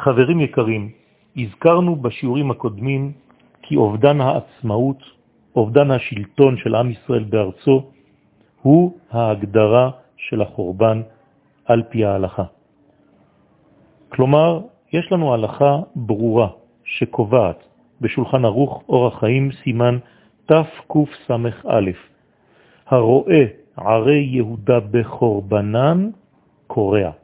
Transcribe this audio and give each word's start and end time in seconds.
חברים 0.00 0.40
יקרים, 0.40 0.90
הזכרנו 1.36 1.96
בשיעורים 1.96 2.50
הקודמים 2.50 3.12
כי 3.62 3.76
אובדן 3.76 4.20
העצמאות, 4.20 5.02
אובדן 5.56 5.90
השלטון 5.90 6.56
של 6.56 6.74
עם 6.74 6.90
ישראל 6.90 7.24
בארצו, 7.24 7.90
הוא 8.62 8.98
ההגדרה 9.10 9.90
של 10.16 10.42
החורבן 10.42 11.02
על 11.64 11.82
פי 11.82 12.04
ההלכה. 12.04 12.44
כלומר, 14.08 14.60
יש 14.92 15.12
לנו 15.12 15.34
הלכה 15.34 15.78
ברורה 15.96 16.48
שקובעת 16.84 17.64
בשולחן 18.00 18.44
ערוך 18.44 18.82
אור 18.88 19.06
החיים 19.06 19.50
סימן 19.62 19.98
תקס"א, 20.46 21.90
הרואה 22.86 23.44
ערי 23.76 24.28
יהודה 24.32 24.80
בחורבנן 24.90 26.10
קורע. 26.66 27.19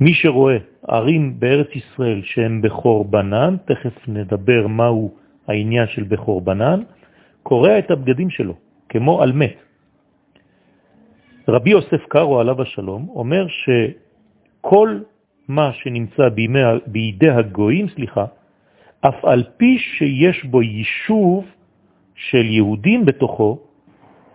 מי 0.00 0.14
שרואה 0.14 0.56
ערים 0.88 1.40
בארץ 1.40 1.68
ישראל 1.74 2.22
שהם 2.24 2.62
בחורבנן, 2.62 3.56
תכף 3.64 4.08
נדבר 4.08 4.66
מהו 4.66 5.14
העניין 5.48 5.86
של 5.86 6.04
בחורבנן, 6.08 6.80
קורע 7.42 7.78
את 7.78 7.90
הבגדים 7.90 8.30
שלו, 8.30 8.54
כמו 8.88 9.22
על 9.22 9.32
מת. 9.32 9.56
רבי 11.48 11.70
יוסף 11.70 12.06
קארו 12.08 12.40
עליו 12.40 12.62
השלום 12.62 13.08
אומר 13.08 13.46
שכל 13.48 15.00
מה 15.48 15.72
שנמצא 15.72 16.28
בימי, 16.28 16.60
בידי 16.86 17.30
הגויים, 17.30 17.88
סליחה, 17.88 18.24
אף 19.00 19.24
על 19.24 19.44
פי 19.56 19.78
שיש 19.78 20.44
בו 20.44 20.62
יישוב 20.62 21.44
של 22.14 22.44
יהודים 22.44 23.04
בתוכו, 23.04 23.58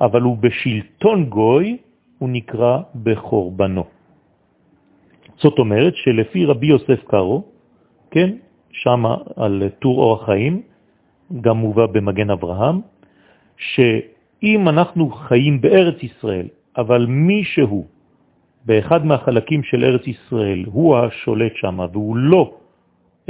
אבל 0.01 0.21
הוא 0.21 0.37
בשלטון 0.37 1.25
גוי, 1.25 1.77
הוא 2.17 2.29
נקרא 2.29 2.79
בחורבנו. 3.03 3.94
זאת 5.37 5.59
אומרת 5.59 5.95
שלפי 5.95 6.45
רבי 6.45 6.67
יוסף 6.67 7.03
קארו, 7.07 7.43
כן, 8.11 8.29
שמה 8.71 9.15
על 9.35 9.63
טור 9.79 9.99
אור 9.99 10.23
החיים, 10.23 10.61
גם 11.41 11.57
מובא 11.57 11.85
במגן 11.85 12.29
אברהם, 12.29 12.79
שאם 13.57 14.69
אנחנו 14.69 15.09
חיים 15.09 15.61
בארץ 15.61 16.03
ישראל, 16.03 16.47
אבל 16.77 17.05
מישהו 17.05 17.85
באחד 18.65 19.05
מהחלקים 19.05 19.63
של 19.63 19.83
ארץ 19.83 20.07
ישראל 20.07 20.63
הוא 20.65 20.97
השולט 20.97 21.51
שם 21.55 21.79
והוא 21.91 22.17
לא 22.17 22.53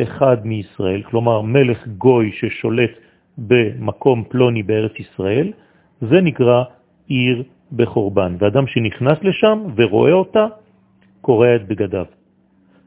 אחד 0.02 0.48
מישראל, 0.48 1.02
כלומר 1.04 1.42
מלך 1.42 1.88
גוי 1.88 2.32
ששולט 2.32 2.92
במקום 3.38 4.24
פלוני 4.30 4.64
בארץ 4.64 4.92
ישראל, 5.00 5.52
זה 6.02 6.22
נקרא 6.22 6.64
עיר 7.08 7.44
בחורבן. 7.72 8.36
ואדם 8.40 8.68
שנכנס 8.68 9.18
לשם 9.22 9.64
ורואה 9.76 10.12
אותה, 10.12 10.46
קורא 11.26 11.56
את 11.56 11.68
בגדיו. 11.68 12.06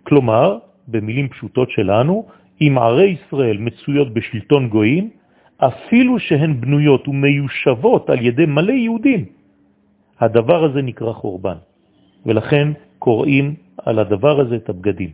כלומר, 0.07 0.59
במילים 0.89 1.29
פשוטות 1.29 1.71
שלנו, 1.71 2.27
אם 2.61 2.79
ערי 2.79 3.17
ישראל 3.19 3.59
מצויות 3.59 4.15
בשלטון 4.15 4.69
גויים, 4.69 5.11
אפילו 5.59 6.19
שהן 6.19 6.61
בנויות 6.61 7.09
ומיושבות 7.09 8.11
על 8.11 8.21
ידי 8.23 8.47
מלא 8.47 8.73
יהודים, 8.73 9.25
הדבר 10.21 10.65
הזה 10.65 10.83
נקרא 10.83 11.13
חורבן, 11.13 11.59
ולכן 12.27 12.69
קוראים 12.99 13.55
על 13.83 13.99
הדבר 13.99 14.41
הזה 14.41 14.57
את 14.57 14.69
הבגדים. 14.69 15.11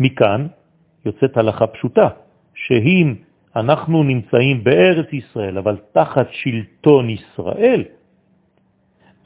מכאן 0.00 0.46
יוצאת 1.06 1.36
הלכה 1.36 1.66
פשוטה, 1.66 2.08
שאם 2.54 3.14
אנחנו 3.56 4.02
נמצאים 4.02 4.64
בארץ 4.64 5.08
ישראל, 5.12 5.58
אבל 5.58 5.76
תחת 5.94 6.26
שלטון 6.30 7.10
ישראל, 7.10 7.82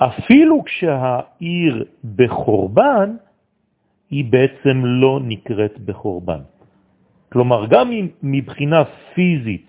אפילו 0.07 0.65
כשהעיר 0.65 1.85
בחורבן, 2.17 3.17
היא 4.11 4.25
בעצם 4.25 4.85
לא 4.85 5.21
נקראת 5.23 5.79
בחורבן. 5.79 6.41
כלומר, 7.33 7.67
גם 7.67 7.93
אם 7.93 8.07
מבחינה 8.23 8.85
פיזית 9.15 9.67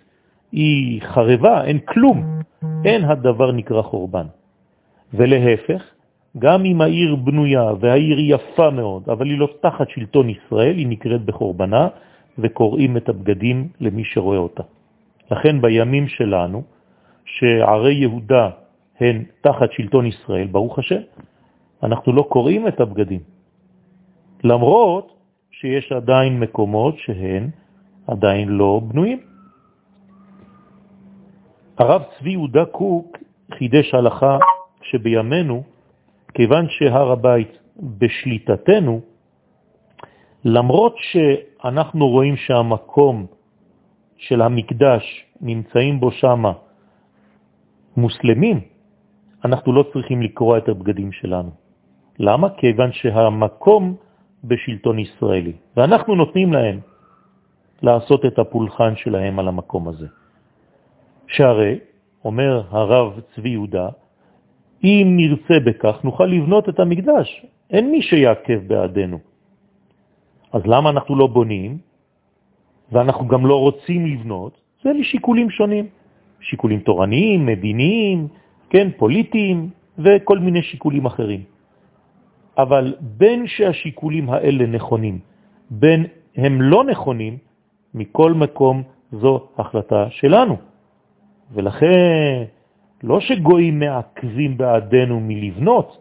היא 0.52 1.02
חרבה, 1.02 1.64
אין 1.64 1.80
כלום, 1.80 2.18
אין 2.86 3.02
הדבר 3.06 3.52
נקרא 3.52 3.82
חורבן. 3.82 4.28
ולהפך, 5.14 5.84
גם 6.40 6.66
אם 6.66 6.82
העיר 6.82 7.16
בנויה 7.16 7.66
והעיר 7.80 8.18
יפה 8.20 8.70
מאוד, 8.70 9.04
אבל 9.10 9.26
היא 9.26 9.40
לא 9.40 9.48
תחת 9.62 9.90
שלטון 9.90 10.30
ישראל, 10.30 10.78
היא 10.78 10.88
נקראת 10.88 11.22
בחורבנה 11.26 11.88
וקוראים 12.38 12.98
את 12.98 13.10
הבגדים 13.10 13.68
למי 13.80 14.04
שרואה 14.04 14.38
אותה. 14.38 14.64
לכן 15.32 15.62
בימים 15.62 16.08
שלנו, 16.08 16.64
שערי 17.26 17.94
יהודה 17.94 18.50
הן 19.00 19.24
תחת 19.42 19.72
שלטון 19.72 20.06
ישראל, 20.06 20.48
ברוך 20.48 20.80
השם, 20.80 21.02
אנחנו 21.84 22.14
לא 22.14 22.26
קוראים 22.30 22.68
את 22.68 22.80
הבגדים. 22.80 23.20
למרות 24.44 25.14
שיש 25.52 25.92
עדיין 25.92 26.40
מקומות 26.40 26.96
שהן 26.98 27.50
עדיין 28.08 28.50
לא 28.50 28.82
בנויים. 28.88 29.20
הרב 31.78 32.04
צבי 32.20 32.32
יהודה 32.32 32.66
קוק 32.66 33.18
חידש 33.54 33.94
הלכה 33.94 34.38
שבימינו, 34.82 35.64
כיוון 36.34 36.66
שהר 36.70 37.12
הבית 37.12 37.58
בשליטתנו, 37.80 39.02
למרות 40.46 40.96
שאנחנו 40.98 42.08
רואים 42.08 42.36
שהמקום 42.36 43.26
של 44.18 44.42
המקדש 44.42 45.26
נמצאים 45.42 46.00
בו 46.00 46.12
שם 46.12 46.44
מוסלמים, 47.98 48.73
אנחנו 49.46 49.74
לא 49.74 49.84
צריכים 49.94 50.22
לקרוא 50.22 50.58
את 50.58 50.70
הבגדים 50.70 51.12
שלנו. 51.12 51.52
למה? 52.20 52.50
כיוון 52.50 52.92
שהמקום 52.92 53.96
בשלטון 54.44 55.00
ישראלי, 55.00 55.54
ואנחנו 55.78 56.16
נותנים 56.16 56.54
להם 56.54 56.80
לעשות 57.82 58.26
את 58.26 58.40
הפולחן 58.40 58.96
שלהם 58.96 59.40
על 59.40 59.48
המקום 59.48 59.88
הזה. 59.88 60.08
שהרי, 61.28 61.80
אומר 62.26 62.64
הרב 62.70 63.20
צבי 63.36 63.50
יהודה, 63.50 63.90
אם 64.84 65.08
נרצה 65.18 65.60
בכך, 65.66 66.04
נוכל 66.04 66.26
לבנות 66.26 66.70
את 66.70 66.80
המקדש. 66.80 67.46
אין 67.72 67.92
מי 67.92 68.02
שיעכב 68.02 68.60
בעדנו. 68.68 69.20
אז 70.54 70.62
למה 70.66 70.90
אנחנו 70.90 71.16
לא 71.16 71.28
בונים, 71.28 71.78
ואנחנו 72.92 73.28
גם 73.28 73.46
לא 73.46 73.60
רוצים 73.60 74.06
לבנות? 74.06 74.54
זה 74.84 74.92
לשיקולים 74.94 75.50
שונים. 75.50 75.88
שיקולים 76.42 76.80
תורניים, 76.80 77.46
מדיניים, 77.46 78.28
כן, 78.70 78.88
פוליטיים, 78.98 79.70
וכל 80.00 80.40
מיני 80.40 80.62
שיקולים 80.64 81.06
אחרים. 81.06 81.42
אבל 82.58 82.96
בין 83.00 83.48
שהשיקולים 83.48 84.30
האלה 84.30 84.66
נכונים, 84.66 85.20
בין 85.70 86.06
הם 86.36 86.62
לא 86.62 86.84
נכונים, 86.84 87.38
מכל 87.94 88.34
מקום 88.34 88.84
זו 89.12 89.48
החלטה 89.58 90.08
שלנו. 90.10 90.58
ולכן 91.54 92.44
לא 93.04 93.20
שגויים 93.20 93.80
מעכבים 93.80 94.58
בעדנו 94.58 95.20
מלבנות 95.20 95.98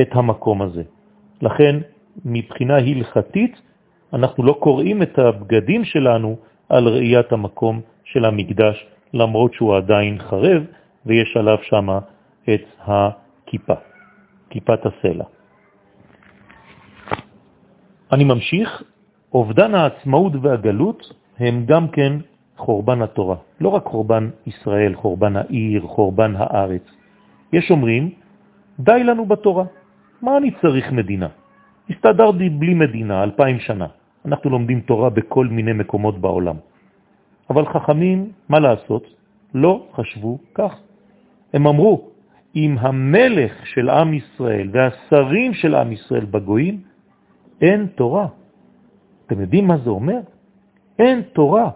את 0.00 0.08
המקום 0.12 0.62
הזה. 0.62 0.82
לכן, 1.42 1.76
מבחינה 2.24 2.76
הלכתית, 2.76 3.60
אנחנו 4.12 4.44
לא 4.44 4.56
קוראים 4.60 5.02
את 5.02 5.18
הבגדים 5.18 5.84
שלנו 5.84 6.36
על 6.68 6.88
ראיית 6.88 7.32
המקום 7.32 7.80
של 8.04 8.24
המקדש, 8.24 8.86
למרות 9.12 9.54
שהוא 9.54 9.76
עדיין 9.76 10.18
חרב, 10.18 10.62
ויש 11.06 11.36
עליו 11.36 11.58
שם 11.62 11.88
את 12.54 12.64
הכיפה, 12.78 13.74
כיפת 14.50 14.80
הסלע. 14.86 15.24
אני 18.12 18.24
ממשיך, 18.24 18.82
אובדן 19.34 19.74
העצמאות 19.74 20.32
והגלות 20.42 21.12
הם 21.38 21.64
גם 21.66 21.88
כן 21.88 22.12
חורבן 22.56 23.02
התורה. 23.02 23.36
לא 23.60 23.68
רק 23.68 23.84
חורבן 23.84 24.30
ישראל, 24.46 24.94
חורבן 24.94 25.36
העיר, 25.36 25.82
חורבן 25.86 26.32
הארץ. 26.36 26.86
יש 27.52 27.70
אומרים, 27.70 28.10
די 28.80 29.04
לנו 29.04 29.26
בתורה. 29.26 29.64
מה 30.22 30.36
אני 30.36 30.50
צריך 30.60 30.92
מדינה? 30.92 31.28
הסתדרתי 31.90 32.48
בלי 32.48 32.74
מדינה 32.74 33.22
אלפיים 33.22 33.58
שנה. 33.58 33.86
אנחנו 34.26 34.50
לומדים 34.50 34.80
תורה 34.80 35.10
בכל 35.10 35.46
מיני 35.46 35.72
מקומות 35.72 36.18
בעולם. 36.18 36.56
אבל 37.50 37.64
חכמים, 37.66 38.32
מה 38.48 38.58
לעשות? 38.58 39.04
לא 39.54 39.86
חשבו 39.94 40.38
כך. 40.54 40.85
הם 41.56 41.66
אמרו, 41.66 42.10
אם 42.56 42.76
המלך 42.78 43.66
של 43.66 43.88
עם 43.88 44.14
ישראל 44.14 44.68
והשרים 44.72 45.54
של 45.54 45.74
עם 45.74 45.92
ישראל 45.92 46.24
בגויים, 46.24 46.80
אין 47.60 47.86
תורה. 47.94 48.28
אתם 49.26 49.40
יודעים 49.40 49.66
מה 49.66 49.76
זה 49.78 49.90
אומר? 49.90 50.20
אין 50.98 51.22
תורה. 51.32 51.70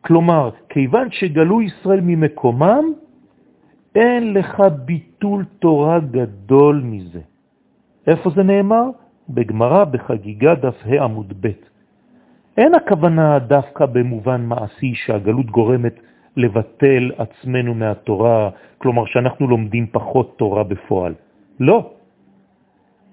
כלומר, 0.00 0.50
כיוון 0.68 1.08
שגלו 1.10 1.62
ישראל 1.62 2.00
ממקומם, 2.02 2.84
אין 3.94 4.34
לך 4.34 4.62
ביטול 4.84 5.44
תורה 5.58 6.00
גדול 6.00 6.82
מזה. 6.84 7.20
איפה 8.06 8.30
זה 8.30 8.42
נאמר? 8.42 8.84
בגמרא 9.28 9.84
בחגיגה 9.84 10.54
דף 10.54 10.78
ה' 10.84 11.04
עמוד 11.04 11.32
ב'. 11.40 11.50
אין 12.58 12.74
הכוונה 12.74 13.38
דווקא 13.38 13.86
במובן 13.86 14.40
מעשי 14.44 14.94
שהגלות 14.94 15.46
גורמת 15.46 15.94
לבטל 16.36 17.10
עצמנו 17.18 17.74
מהתורה, 17.74 18.50
כלומר 18.78 19.04
שאנחנו 19.06 19.48
לומדים 19.48 19.86
פחות 19.92 20.38
תורה 20.38 20.64
בפועל. 20.64 21.14
לא. 21.60 21.90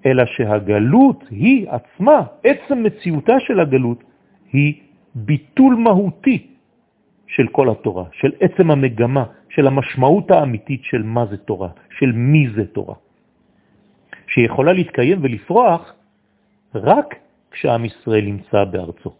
אלא 0.05 0.25
שהגלות 0.25 1.23
היא 1.29 1.67
עצמה, 1.69 2.21
עצם 2.43 2.83
מציאותה 2.83 3.39
של 3.39 3.59
הגלות, 3.59 4.03
היא 4.53 4.73
ביטול 5.15 5.75
מהותי 5.75 6.47
של 7.27 7.47
כל 7.47 7.69
התורה, 7.69 8.05
של 8.11 8.31
עצם 8.39 8.71
המגמה, 8.71 9.25
של 9.49 9.67
המשמעות 9.67 10.31
האמיתית 10.31 10.83
של 10.83 11.03
מה 11.03 11.25
זה 11.25 11.37
תורה, 11.37 11.69
של 11.99 12.11
מי 12.11 12.49
זה 12.55 12.65
תורה, 12.65 12.95
שיכולה 14.27 14.73
להתקיים 14.73 15.17
ולפרוח 15.21 15.93
רק 16.75 17.15
כשעם 17.51 17.85
ישראל 17.85 18.25
נמצא 18.25 18.63
בארצו. 18.63 19.11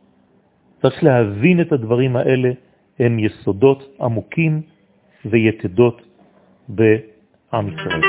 צריך 0.81 1.03
להבין 1.03 1.61
את 1.61 1.71
הדברים 1.71 2.15
האלה, 2.15 2.51
הם 2.99 3.19
יסודות 3.19 3.95
עמוקים 4.01 4.61
ויתדות 5.25 6.01
בעם 6.67 7.67
ישראל. 7.67 8.01